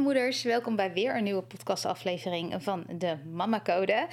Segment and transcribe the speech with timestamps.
[0.00, 4.06] Moeders, welkom bij weer een nieuwe podcastaflevering van de Mama Code.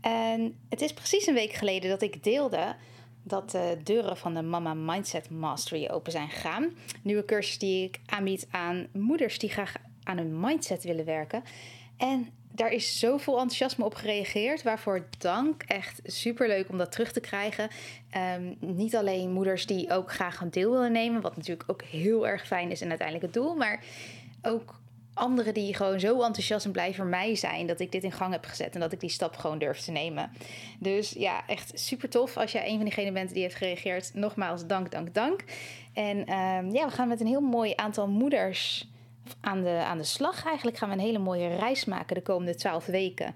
[0.00, 2.74] En het is precies een week geleden dat ik deelde
[3.22, 6.76] dat de deuren van de Mama Mindset Mastery open zijn gegaan.
[7.02, 11.42] Nieuwe cursus die ik aanbied aan moeders die graag aan hun mindset willen werken.
[11.96, 14.62] En daar is zoveel enthousiasme op gereageerd.
[14.62, 15.62] Waarvoor dank.
[15.62, 17.68] Echt super leuk om dat terug te krijgen.
[18.10, 21.20] Ehm, niet alleen moeders die ook graag een deel willen nemen.
[21.20, 23.54] Wat natuurlijk ook heel erg fijn is en uiteindelijk het doel.
[23.54, 23.84] Maar
[24.42, 24.80] ook
[25.14, 28.32] anderen die gewoon zo enthousiast en blij voor mij zijn dat ik dit in gang
[28.32, 30.30] heb gezet en dat ik die stap gewoon durf te nemen.
[30.78, 34.14] Dus ja, echt super tof als jij een van diegenen bent die heeft gereageerd.
[34.14, 35.44] Nogmaals, dank, dank, dank.
[35.92, 38.88] En um, ja, we gaan met een heel mooi aantal moeders
[39.40, 40.44] aan de, aan de slag.
[40.44, 43.34] Eigenlijk gaan we een hele mooie reis maken de komende twaalf weken.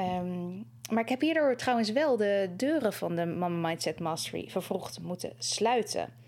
[0.00, 5.00] Um, maar ik heb hierdoor trouwens wel de deuren van de Mama Mindset Mastery vervroegd
[5.00, 6.23] moeten sluiten.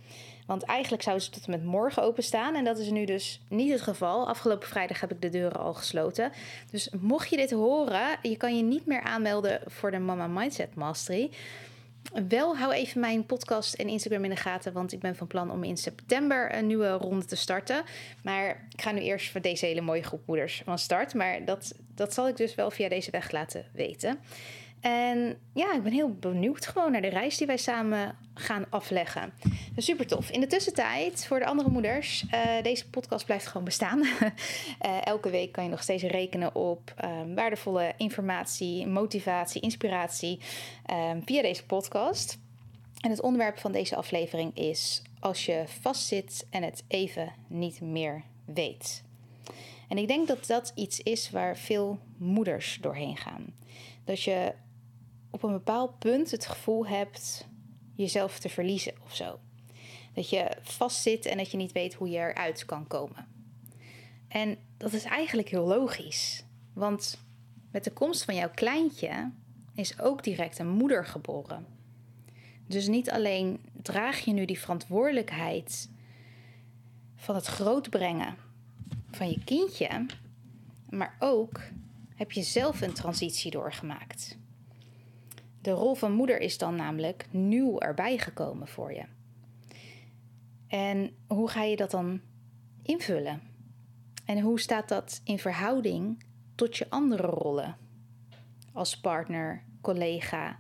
[0.46, 2.54] Want eigenlijk zouden ze tot en met morgen openstaan.
[2.54, 4.28] En dat is nu dus niet het geval.
[4.28, 6.32] Afgelopen vrijdag heb ik de deuren al gesloten.
[6.70, 10.74] Dus mocht je dit horen, je kan je niet meer aanmelden voor de Mama Mindset
[10.74, 11.30] Mastery.
[12.28, 15.50] Wel hou even mijn podcast en Instagram in de gaten, want ik ben van plan
[15.50, 17.84] om in september een nieuwe ronde te starten.
[18.22, 21.14] Maar ik ga nu eerst voor deze hele mooie groep moeders van start.
[21.14, 24.18] Maar dat, dat zal ik dus wel via deze weg laten weten.
[24.86, 29.32] En ja, ik ben heel benieuwd gewoon naar de reis die wij samen gaan afleggen.
[29.76, 30.30] Super tof.
[30.30, 34.02] In de tussentijd, voor de andere moeders, uh, deze podcast blijft gewoon bestaan.
[34.02, 34.26] uh,
[35.06, 40.40] elke week kan je nog steeds rekenen op um, waardevolle informatie, motivatie, inspiratie
[40.90, 42.38] um, via deze podcast.
[43.00, 48.22] En het onderwerp van deze aflevering is als je vastzit en het even niet meer
[48.44, 49.02] weet.
[49.88, 53.54] En ik denk dat dat iets is waar veel moeders doorheen gaan.
[54.04, 54.52] Dat je
[55.36, 57.46] op een bepaald punt het gevoel hebt
[57.94, 59.38] jezelf te verliezen of zo.
[60.12, 63.28] Dat je vastzit en dat je niet weet hoe je eruit kan komen.
[64.28, 66.44] En dat is eigenlijk heel logisch.
[66.72, 67.20] Want
[67.70, 69.30] met de komst van jouw kleintje
[69.74, 71.66] is ook direct een moeder geboren.
[72.66, 75.90] Dus niet alleen draag je nu die verantwoordelijkheid
[77.16, 78.36] van het grootbrengen
[79.10, 80.06] van je kindje,
[80.90, 81.60] maar ook
[82.14, 84.38] heb je zelf een transitie doorgemaakt.
[85.66, 89.02] De rol van moeder is dan namelijk nieuw erbij gekomen voor je.
[90.68, 92.20] En hoe ga je dat dan
[92.82, 93.42] invullen?
[94.24, 96.24] En hoe staat dat in verhouding
[96.54, 97.76] tot je andere rollen?
[98.72, 100.58] Als partner, collega,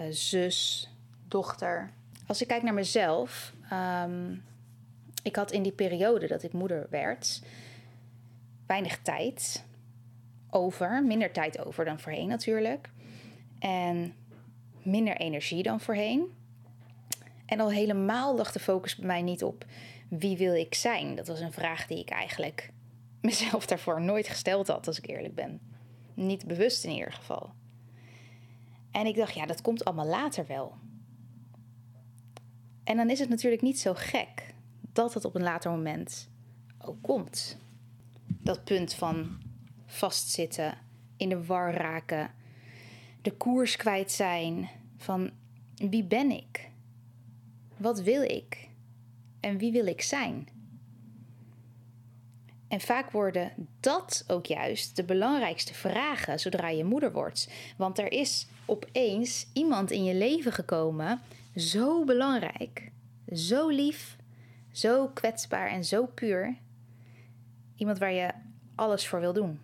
[0.00, 0.90] uh, zus,
[1.28, 1.90] dochter.
[2.26, 4.44] Als ik kijk naar mezelf, um,
[5.22, 7.42] ik had in die periode dat ik moeder werd,
[8.66, 9.64] weinig tijd
[10.50, 12.88] over, minder tijd over dan voorheen natuurlijk.
[13.58, 14.14] En
[14.82, 16.34] minder energie dan voorheen.
[17.46, 19.64] En al helemaal lag de focus bij mij niet op
[20.08, 21.14] wie wil ik zijn.
[21.14, 22.70] Dat was een vraag die ik eigenlijk
[23.20, 25.60] mezelf daarvoor nooit gesteld had, als ik eerlijk ben.
[26.14, 27.52] Niet bewust in ieder geval.
[28.90, 30.74] En ik dacht, ja, dat komt allemaal later wel.
[32.84, 34.54] En dan is het natuurlijk niet zo gek
[34.92, 36.28] dat het op een later moment
[36.78, 37.56] ook komt.
[38.26, 39.38] Dat punt van
[39.86, 40.78] vastzitten,
[41.16, 42.30] in de war raken,
[43.26, 45.30] de koers kwijt zijn van
[45.74, 46.70] wie ben ik?
[47.76, 48.68] Wat wil ik?
[49.40, 50.48] En wie wil ik zijn?
[52.68, 57.50] En vaak worden dat ook juist de belangrijkste vragen zodra je moeder wordt.
[57.76, 61.20] Want er is opeens iemand in je leven gekomen,
[61.56, 62.90] zo belangrijk,
[63.34, 64.16] zo lief,
[64.72, 66.56] zo kwetsbaar en zo puur.
[67.76, 68.30] Iemand waar je
[68.74, 69.60] alles voor wil doen.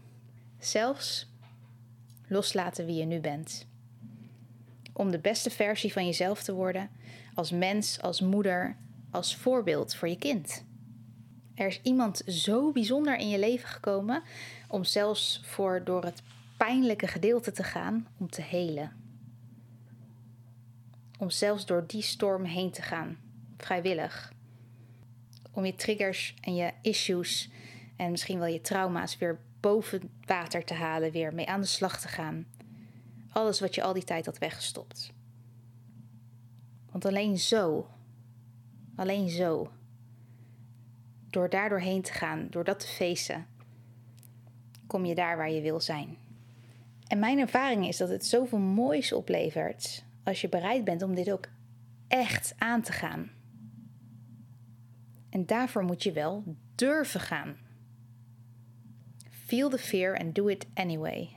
[0.59, 1.32] Zelfs
[2.33, 3.67] loslaten wie je nu bent.
[4.93, 6.91] Om de beste versie van jezelf te worden,
[7.35, 8.77] als mens, als moeder,
[9.11, 10.65] als voorbeeld voor je kind.
[11.55, 14.23] Er is iemand zo bijzonder in je leven gekomen
[14.69, 16.23] om zelfs voor door het
[16.57, 18.93] pijnlijke gedeelte te gaan om te helen.
[21.19, 23.17] Om zelfs door die storm heen te gaan,
[23.57, 24.33] vrijwillig.
[25.53, 27.51] Om je triggers en je issues
[27.97, 32.01] en misschien wel je trauma's weer boven water te halen, weer mee aan de slag
[32.01, 32.47] te gaan.
[33.31, 35.13] Alles wat je al die tijd had weggestopt.
[36.91, 37.89] Want alleen zo,
[38.97, 39.71] alleen zo,
[41.31, 43.47] door daar doorheen te gaan, door dat te feesten,
[44.87, 46.17] kom je daar waar je wil zijn.
[47.07, 51.31] En mijn ervaring is dat het zoveel moois oplevert als je bereid bent om dit
[51.31, 51.49] ook
[52.09, 53.31] echt aan te gaan.
[55.31, 56.45] En daarvoor moet je wel
[56.75, 57.57] durven gaan.
[59.53, 61.29] Feel the fear and do it anyway.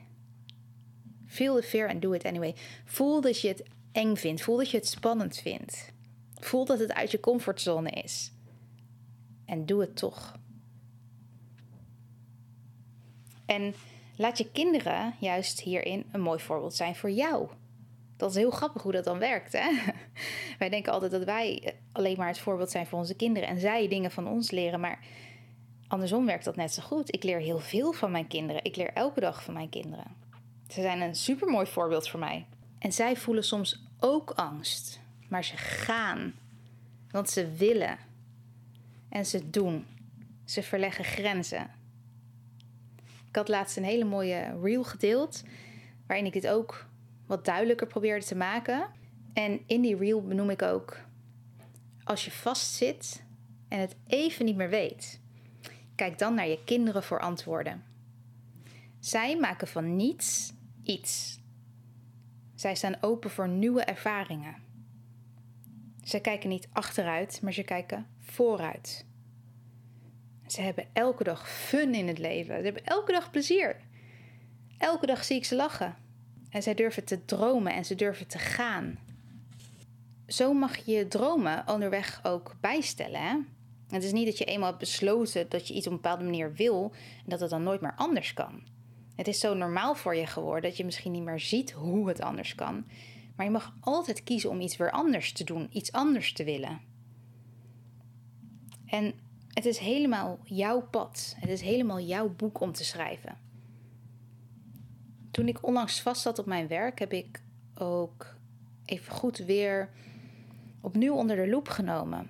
[1.28, 2.56] Feel the fear and do it anyway.
[2.86, 4.42] Voel dat je het eng vindt.
[4.42, 5.92] Voel dat je het spannend vindt.
[6.40, 8.32] Voel dat het uit je comfortzone is.
[9.46, 10.36] En doe het toch.
[13.46, 13.74] En
[14.16, 17.48] laat je kinderen juist hierin een mooi voorbeeld zijn voor jou.
[18.18, 19.54] Dat is heel grappig hoe dat dan werkt.
[19.54, 19.70] Hè?
[20.60, 23.88] Wij denken altijd dat wij alleen maar het voorbeeld zijn voor onze kinderen en zij
[23.88, 24.80] dingen van ons leren.
[24.80, 25.00] Maar
[25.96, 27.14] andersom werkt dat net zo goed.
[27.14, 28.64] Ik leer heel veel van mijn kinderen.
[28.64, 30.06] Ik leer elke dag van mijn kinderen.
[30.68, 32.46] Ze zijn een supermooi voorbeeld voor mij.
[32.80, 35.00] En zij voelen soms ook angst.
[35.30, 36.34] Maar ze gaan.
[37.12, 37.98] Want ze willen.
[39.10, 39.86] En ze doen.
[40.46, 41.70] Ze verleggen grenzen.
[43.28, 45.44] Ik had laatst een hele mooie reel gedeeld.
[46.08, 46.86] Waarin ik dit ook
[47.26, 48.88] wat duidelijker probeerde te maken.
[49.34, 50.98] En in die reel benoem ik ook.
[52.04, 53.24] Als je vastzit
[53.68, 55.24] en het even niet meer weet.
[55.96, 57.84] Kijk dan naar je kinderen voor antwoorden.
[59.00, 60.54] Zij maken van niets
[60.84, 61.40] iets.
[62.56, 64.56] Zij staan open voor nieuwe ervaringen.
[66.04, 69.06] Ze kijken niet achteruit, maar ze kijken vooruit.
[70.48, 72.58] Ze hebben elke dag fun in het leven.
[72.58, 73.76] Ze hebben elke dag plezier.
[74.78, 75.96] Elke dag zie ik ze lachen.
[76.50, 78.98] En zij durven te dromen en ze durven te gaan.
[80.28, 83.22] Zo mag je dromen onderweg ook bijstellen.
[83.22, 83.38] Hè?
[83.90, 86.54] Het is niet dat je eenmaal hebt besloten dat je iets op een bepaalde manier
[86.54, 88.62] wil en dat het dan nooit meer anders kan.
[89.16, 92.22] Het is zo normaal voor je geworden dat je misschien niet meer ziet hoe het
[92.22, 92.86] anders kan.
[93.36, 96.80] Maar je mag altijd kiezen om iets weer anders te doen, iets anders te willen.
[98.86, 99.14] En
[99.54, 101.36] het is helemaal jouw pad.
[101.40, 103.38] Het is helemaal jouw boek om te schrijven.
[105.32, 107.42] Toen ik onlangs vast zat op mijn werk, heb ik
[107.76, 108.36] ook
[108.86, 109.90] even goed weer
[110.82, 112.30] opnieuw onder de loep genomen.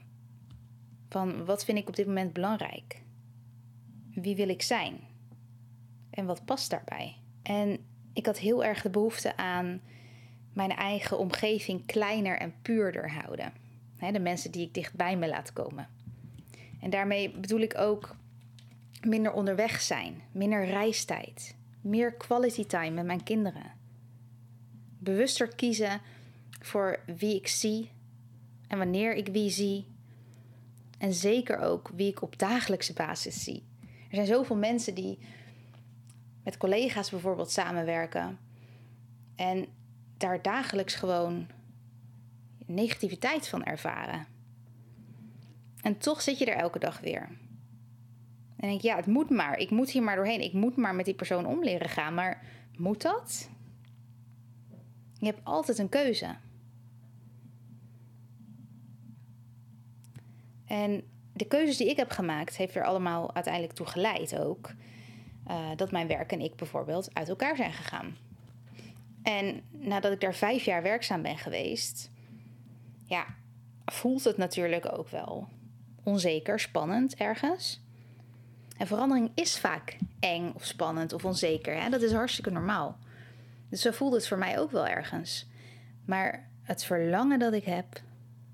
[1.09, 3.01] Van wat vind ik op dit moment belangrijk?
[4.13, 4.99] Wie wil ik zijn?
[6.09, 7.15] En wat past daarbij?
[7.43, 7.79] En
[8.13, 9.81] ik had heel erg de behoefte aan
[10.53, 13.53] mijn eigen omgeving kleiner en puurder houden.
[14.11, 15.87] de mensen die ik dichtbij me laat komen.
[16.81, 18.15] En daarmee bedoel ik ook
[19.01, 23.71] minder onderweg zijn, minder reistijd, meer quality time met mijn kinderen.
[24.99, 26.01] Bewuster kiezen
[26.61, 27.89] voor wie ik zie
[28.67, 29.85] en wanneer ik wie zie.
[30.97, 33.63] En zeker ook wie ik op dagelijkse basis zie.
[33.81, 35.19] Er zijn zoveel mensen die
[36.43, 38.39] met collega's bijvoorbeeld samenwerken
[39.35, 39.65] en
[40.17, 41.47] daar dagelijks gewoon
[42.65, 44.27] negativiteit van ervaren.
[45.81, 47.29] En toch zit je er elke dag weer.
[48.57, 49.57] En denk ja, het moet maar.
[49.57, 50.41] Ik moet hier maar doorheen.
[50.41, 52.13] Ik moet maar met die persoon om leren gaan.
[52.13, 52.43] Maar
[52.77, 53.49] moet dat?
[55.19, 56.35] Je hebt altijd een keuze.
[60.67, 61.03] En
[61.33, 64.71] de keuzes die ik heb gemaakt, heeft er allemaal uiteindelijk toe geleid ook.
[65.47, 68.17] Uh, dat mijn werk en ik bijvoorbeeld uit elkaar zijn gegaan.
[69.23, 72.11] En nadat ik daar vijf jaar werkzaam ben geweest,
[73.05, 73.25] ja,
[73.85, 75.47] voelt het natuurlijk ook wel
[76.03, 77.81] onzeker, spannend ergens.
[78.77, 81.81] En verandering is vaak eng of spannend of onzeker.
[81.81, 81.89] Hè?
[81.89, 82.97] Dat is hartstikke normaal.
[83.69, 85.47] Dus zo voelt het voor mij ook wel ergens.
[86.05, 88.01] Maar het verlangen dat ik heb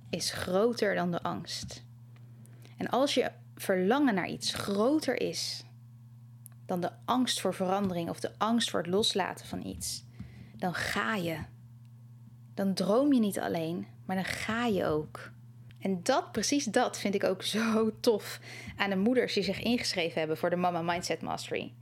[0.10, 1.84] is groter dan de angst.
[2.82, 5.64] En als je verlangen naar iets groter is
[6.66, 10.04] dan de angst voor verandering of de angst voor het loslaten van iets,
[10.58, 11.38] dan ga je.
[12.54, 15.32] Dan droom je niet alleen, maar dan ga je ook.
[15.80, 18.40] En dat, precies dat, vind ik ook zo tof
[18.78, 21.74] aan de moeders die zich ingeschreven hebben voor de Mama Mindset Mastery.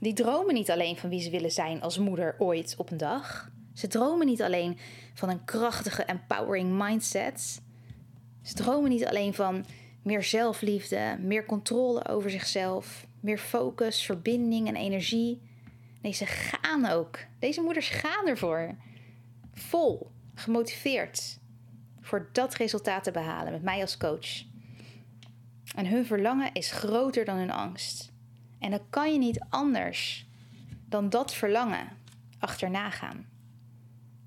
[0.00, 3.50] Die dromen niet alleen van wie ze willen zijn als moeder ooit op een dag.
[3.74, 4.78] Ze dromen niet alleen
[5.14, 7.62] van een krachtige, empowering mindset.
[8.42, 9.64] Ze dromen niet alleen van
[10.04, 15.40] meer zelfliefde, meer controle over zichzelf, meer focus, verbinding en energie.
[16.02, 17.18] Nee, ze gaan ook.
[17.38, 18.74] Deze moeders gaan ervoor.
[19.52, 21.38] Vol, gemotiveerd,
[22.00, 24.44] voor dat resultaat te behalen met mij als coach.
[25.74, 28.12] En hun verlangen is groter dan hun angst.
[28.58, 30.26] En dan kan je niet anders
[30.88, 31.88] dan dat verlangen
[32.38, 33.26] achterna gaan.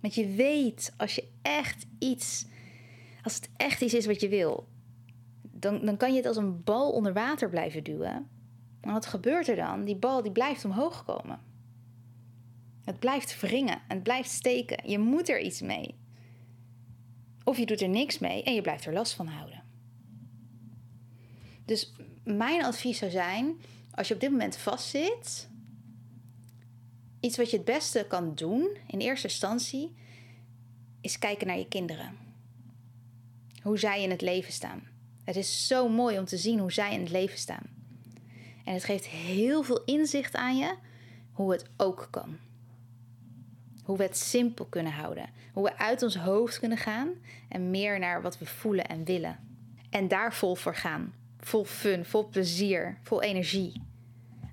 [0.01, 2.46] Want je weet als je echt iets,
[3.24, 4.67] als het echt iets is wat je wil,
[5.59, 8.29] dan, dan kan je het als een bal onder water blijven duwen.
[8.81, 9.85] En wat gebeurt er dan?
[9.85, 11.39] Die bal die blijft omhoog komen.
[12.83, 14.89] Het blijft wringen, het blijft steken.
[14.89, 15.95] Je moet er iets mee.
[17.43, 19.63] Of je doet er niks mee en je blijft er last van houden.
[21.65, 23.55] Dus mijn advies zou zijn,
[23.91, 25.49] als je op dit moment vastzit,
[27.19, 29.95] iets wat je het beste kan doen in eerste instantie,
[31.01, 32.17] is kijken naar je kinderen.
[33.61, 34.96] Hoe zij in het leven staan.
[35.27, 37.63] Het is zo mooi om te zien hoe zij in het leven staan.
[38.63, 40.75] En het geeft heel veel inzicht aan je
[41.31, 42.38] hoe het ook kan.
[43.84, 45.29] Hoe we het simpel kunnen houden.
[45.53, 47.10] Hoe we uit ons hoofd kunnen gaan
[47.50, 49.39] en meer naar wat we voelen en willen.
[49.89, 51.13] En daar vol voor gaan.
[51.39, 53.81] Vol fun, vol plezier, vol energie.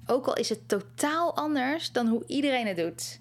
[0.07, 3.21] Ook al is het totaal anders dan hoe iedereen het doet.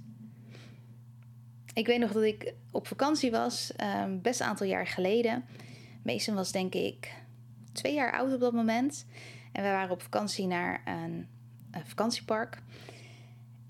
[1.74, 3.72] Ik weet nog dat ik op vakantie was,
[4.04, 5.46] um, best een aantal jaar geleden.
[6.04, 7.22] Mason was denk ik
[7.74, 9.06] twee jaar oud op dat moment.
[9.52, 11.28] En we waren op vakantie naar een,
[11.84, 12.62] vakantiepark.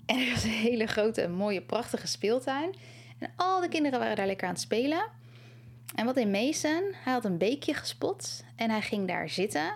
[0.06, 2.74] En er was een hele grote, mooie, prachtige speeltuin.
[3.18, 5.08] En al de kinderen waren daar lekker aan het spelen.
[5.94, 6.92] En wat deed Mason?
[6.92, 9.74] Hij had een beekje gespot en hij ging daar zitten.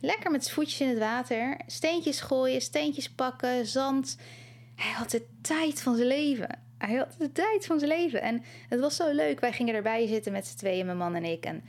[0.00, 1.56] Lekker met zijn voetjes in het water.
[1.66, 4.16] Steentjes gooien, steentjes pakken, zand.
[4.76, 6.58] Hij had de tijd van zijn leven.
[6.78, 8.22] Hij had de tijd van zijn leven.
[8.22, 9.40] En het was zo leuk.
[9.40, 11.44] Wij gingen erbij zitten met z'n tweeën, mijn man en ik.
[11.44, 11.64] En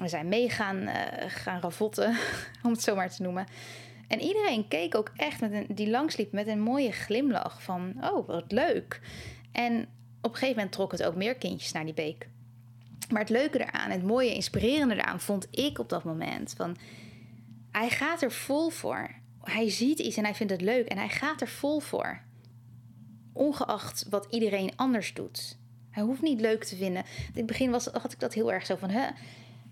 [0.00, 0.92] we zijn meegaan uh,
[1.26, 2.16] gaan ravotten,
[2.64, 3.46] om het zo maar te noemen.
[4.08, 8.26] En iedereen keek ook echt met een, die langsliep met een mooie glimlach van, oh,
[8.26, 9.00] wat leuk.
[9.52, 9.80] En
[10.20, 12.28] op een gegeven moment trok het ook meer kindjes naar die beek.
[13.10, 16.54] Maar het leuke eraan, het mooie, inspirerende eraan, vond ik op dat moment.
[16.56, 16.76] Van,
[17.70, 19.10] hij gaat er vol voor.
[19.40, 22.20] Hij ziet iets en hij vindt het leuk en hij gaat er vol voor.
[23.32, 25.58] Ongeacht wat iedereen anders doet.
[25.90, 27.04] Hij hoeft niet leuk te vinden.
[27.04, 29.06] In het begin was, had ik dat heel erg zo van, hè,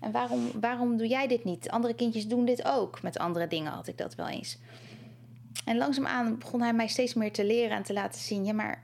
[0.03, 1.69] en waarom, waarom doe jij dit niet?
[1.69, 3.01] Andere kindjes doen dit ook.
[3.01, 4.57] Met andere dingen had ik dat wel eens.
[5.65, 8.45] En langzaamaan begon hij mij steeds meer te leren en te laten zien.
[8.45, 8.83] Ja, maar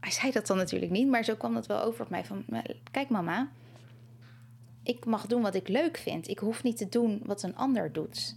[0.00, 2.24] hij zei dat dan natuurlijk niet, maar zo kwam dat wel over op mij.
[2.24, 2.44] Van,
[2.90, 3.48] kijk mama,
[4.82, 6.28] ik mag doen wat ik leuk vind.
[6.28, 8.36] Ik hoef niet te doen wat een ander doet.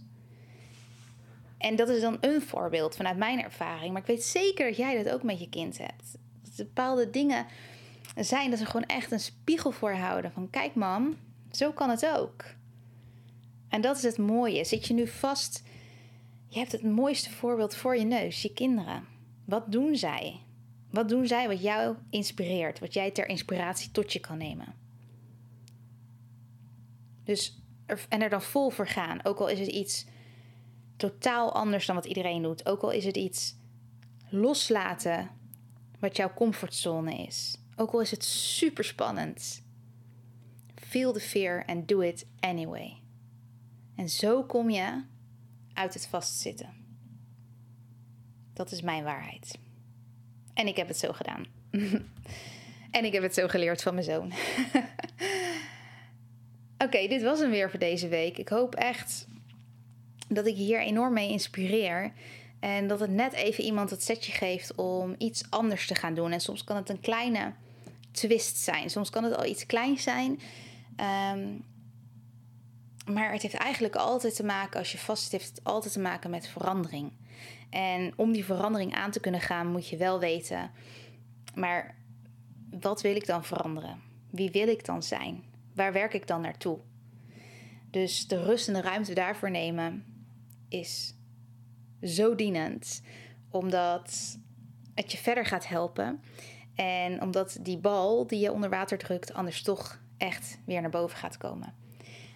[1.58, 3.92] En dat is dan een voorbeeld vanuit mijn ervaring.
[3.92, 6.18] Maar ik weet zeker dat jij dat ook met je kind hebt.
[6.42, 7.46] Dat bepaalde dingen
[8.16, 10.32] zijn dat ze gewoon echt een spiegel voor houden.
[10.32, 11.16] Van kijk mam,
[11.58, 12.44] zo kan het ook.
[13.68, 14.64] En dat is het mooie.
[14.64, 15.62] Zit je nu vast?
[16.48, 19.06] Je hebt het mooiste voorbeeld voor je neus, je kinderen.
[19.44, 20.40] Wat doen zij?
[20.90, 24.74] Wat doen zij wat jou inspireert, wat jij ter inspiratie tot je kan nemen?
[27.24, 27.62] Dus
[28.08, 30.06] en er dan vol voor gaan, ook al is het iets
[30.96, 33.54] totaal anders dan wat iedereen doet, ook al is het iets
[34.28, 35.30] loslaten
[35.98, 39.66] wat jouw comfortzone is, ook al is het super spannend.
[40.88, 42.96] Feel the fear and do it anyway.
[43.96, 45.02] En zo kom je
[45.72, 46.68] uit het vastzitten.
[48.52, 49.58] Dat is mijn waarheid.
[50.54, 51.46] En ik heb het zo gedaan.
[52.90, 54.32] en ik heb het zo geleerd van mijn zoon.
[56.84, 58.38] Oké, dit was hem weer voor deze week.
[58.38, 59.26] Ik hoop echt
[60.28, 62.12] dat ik hier enorm mee inspireer.
[62.60, 66.32] En dat het net even iemand het setje geeft om iets anders te gaan doen.
[66.32, 67.52] En soms kan het een kleine
[68.10, 68.90] twist zijn.
[68.90, 70.40] Soms kan het al iets kleins zijn.
[70.98, 71.58] Ehm,
[73.12, 76.30] maar het heeft eigenlijk altijd te maken, als je vast zit, heeft altijd te maken
[76.30, 77.12] met verandering.
[77.70, 80.70] En om die verandering aan te kunnen gaan, moet je wel weten,
[81.54, 81.94] maar
[82.70, 84.02] wat wil ik dan veranderen?
[84.30, 85.44] Wie wil ik dan zijn?
[85.74, 86.78] Waar werk ik dan naartoe?
[87.90, 90.04] Dus de rust en de ruimte daarvoor nemen
[90.68, 91.14] is
[92.02, 93.02] zo dienend,
[93.50, 94.38] omdat
[94.94, 96.22] het je verder gaat helpen.
[96.74, 101.18] En omdat die bal die je onder water drukt, anders toch echt weer naar boven
[101.18, 101.74] gaat komen.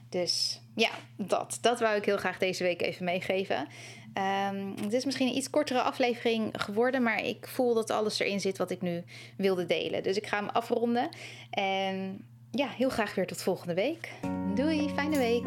[0.08, 1.58] Dus ja, dat.
[1.60, 3.68] Dat wou ik heel graag deze week even meegeven.
[4.14, 8.40] Um, het is misschien een iets kortere aflevering geworden, maar ik voel dat alles erin
[8.40, 9.04] zit wat ik nu
[9.36, 10.02] wilde delen.
[10.02, 11.08] Dus ik ga hem afronden.
[11.50, 14.08] En ja, heel graag weer tot volgende week.
[14.54, 15.44] Doei, fijne week.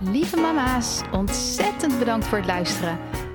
[0.00, 2.98] Lieve mama's, ontzettend bedankt voor het luisteren.